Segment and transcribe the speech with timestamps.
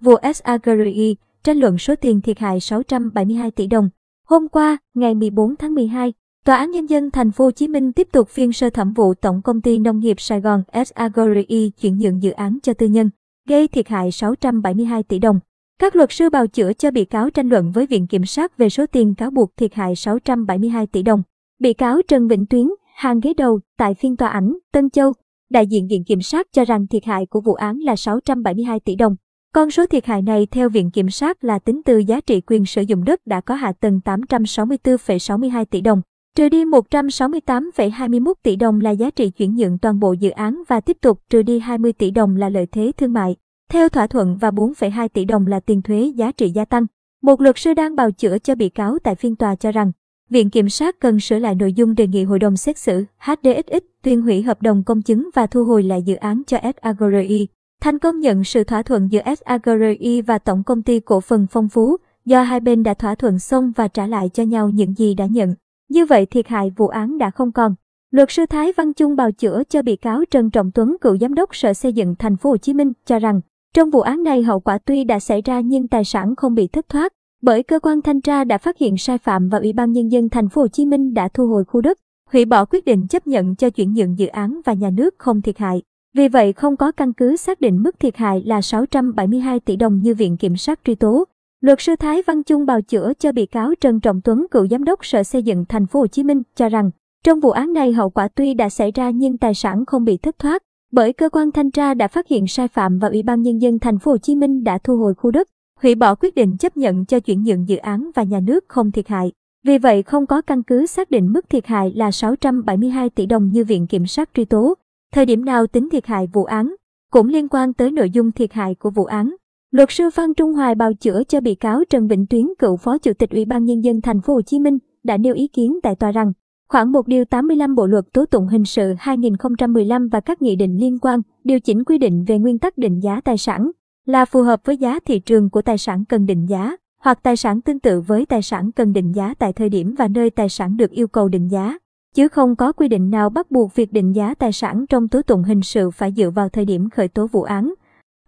[0.00, 3.88] vụ SAGRI, tranh luận số tiền thiệt hại 672 tỷ đồng.
[4.26, 6.12] Hôm qua, ngày 14 tháng 12,
[6.44, 9.14] Tòa án Nhân dân Thành phố Hồ Chí Minh tiếp tục phiên sơ thẩm vụ
[9.14, 13.10] Tổng công ty Nông nghiệp Sài Gòn SAGRI chuyển nhượng dự án cho tư nhân,
[13.48, 15.40] gây thiệt hại 672 tỷ đồng.
[15.78, 18.68] Các luật sư bào chữa cho bị cáo tranh luận với Viện Kiểm sát về
[18.68, 21.22] số tiền cáo buộc thiệt hại 672 tỷ đồng.
[21.58, 25.12] Bị cáo Trần Vĩnh Tuyến, hàng ghế đầu tại phiên tòa ảnh Tân Châu,
[25.50, 28.94] đại diện Viện Kiểm sát cho rằng thiệt hại của vụ án là 672 tỷ
[28.94, 29.16] đồng.
[29.54, 32.66] Con số thiệt hại này theo Viện Kiểm sát là tính từ giá trị quyền
[32.66, 36.02] sử dụng đất đã có hạ tầng 864,62 tỷ đồng,
[36.36, 40.80] trừ đi 168,21 tỷ đồng là giá trị chuyển nhượng toàn bộ dự án và
[40.80, 43.36] tiếp tục trừ đi 20 tỷ đồng là lợi thế thương mại.
[43.70, 46.86] Theo thỏa thuận và 4,2 tỷ đồng là tiền thuế giá trị gia tăng.
[47.22, 49.92] Một luật sư đang bào chữa cho bị cáo tại phiên tòa cho rằng,
[50.30, 53.84] Viện Kiểm sát cần sửa lại nội dung đề nghị Hội đồng xét xử HDXX
[54.02, 57.46] tuyên hủy hợp đồng công chứng và thu hồi lại dự án cho SAGRI.
[57.80, 61.68] Thành công nhận sự thỏa thuận giữa SAGRI và Tổng công ty cổ phần Phong
[61.68, 65.14] Phú, do hai bên đã thỏa thuận xong và trả lại cho nhau những gì
[65.14, 65.54] đã nhận.
[65.88, 67.74] Như vậy thiệt hại vụ án đã không còn.
[68.10, 71.34] Luật sư Thái Văn Trung bào chữa cho bị cáo Trần Trọng Tuấn, cựu giám
[71.34, 73.40] đốc Sở Xây dựng Thành phố Hồ Chí Minh, cho rằng
[73.74, 76.66] trong vụ án này hậu quả tuy đã xảy ra nhưng tài sản không bị
[76.66, 79.92] thất thoát, bởi cơ quan thanh tra đã phát hiện sai phạm và Ủy ban
[79.92, 81.98] nhân dân Thành phố Hồ Chí Minh đã thu hồi khu đất,
[82.32, 85.42] hủy bỏ quyết định chấp nhận cho chuyển nhượng dự án và nhà nước không
[85.42, 85.82] thiệt hại.
[86.14, 90.00] Vì vậy không có căn cứ xác định mức thiệt hại là 672 tỷ đồng
[90.02, 91.24] như Viện Kiểm sát truy tố.
[91.60, 94.84] Luật sư Thái Văn Trung bào chữa cho bị cáo Trần Trọng Tuấn, cựu giám
[94.84, 96.90] đốc Sở Xây dựng Thành phố Hồ Chí Minh, cho rằng
[97.24, 100.16] trong vụ án này hậu quả tuy đã xảy ra nhưng tài sản không bị
[100.16, 103.42] thất thoát, bởi cơ quan thanh tra đã phát hiện sai phạm và Ủy ban
[103.42, 105.48] nhân dân Thành phố Hồ Chí Minh đã thu hồi khu đất,
[105.80, 108.90] hủy bỏ quyết định chấp nhận cho chuyển nhượng dự án và nhà nước không
[108.90, 109.32] thiệt hại.
[109.66, 113.50] Vì vậy không có căn cứ xác định mức thiệt hại là 672 tỷ đồng
[113.52, 114.74] như Viện Kiểm sát truy tố.
[115.14, 116.74] Thời điểm nào tính thiệt hại vụ án,
[117.10, 119.34] cũng liên quan tới nội dung thiệt hại của vụ án.
[119.70, 122.98] Luật sư Phan Trung Hoài bào chữa cho bị cáo Trần Vĩnh Tuyến, cựu Phó
[122.98, 125.78] Chủ tịch Ủy ban nhân dân Thành phố Hồ Chí Minh, đã nêu ý kiến
[125.82, 126.32] tại tòa rằng
[126.70, 130.76] Khoảng 1 điều 85 Bộ luật tố tụng hình sự 2015 và các nghị định
[130.80, 133.70] liên quan điều chỉnh quy định về nguyên tắc định giá tài sản
[134.06, 137.36] là phù hợp với giá thị trường của tài sản cần định giá hoặc tài
[137.36, 140.48] sản tương tự với tài sản cần định giá tại thời điểm và nơi tài
[140.48, 141.78] sản được yêu cầu định giá,
[142.14, 145.22] chứ không có quy định nào bắt buộc việc định giá tài sản trong tố
[145.22, 147.74] tụng hình sự phải dựa vào thời điểm khởi tố vụ án.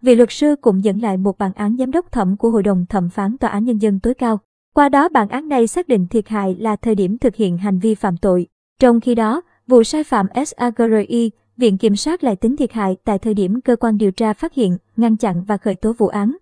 [0.01, 2.85] Vị luật sư cũng dẫn lại một bản án giám đốc thẩm của Hội đồng
[2.89, 4.39] thẩm phán Tòa án Nhân dân tối cao.
[4.73, 7.79] Qua đó bản án này xác định thiệt hại là thời điểm thực hiện hành
[7.79, 8.47] vi phạm tội.
[8.79, 13.19] Trong khi đó, vụ sai phạm SAGRI, Viện Kiểm sát lại tính thiệt hại tại
[13.19, 16.37] thời điểm cơ quan điều tra phát hiện, ngăn chặn và khởi tố vụ án.